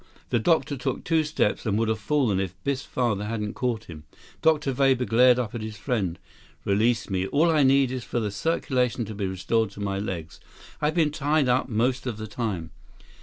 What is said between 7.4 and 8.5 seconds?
I need is for the